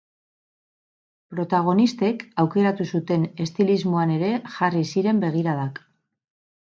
Protagonistek 1.33 2.25
aukeratu 2.45 2.87
zuten 2.95 3.27
estilismoan 3.47 4.15
ere 4.17 4.33
jarri 4.59 4.85
ziren 4.93 5.21
begiradak. 5.29 5.83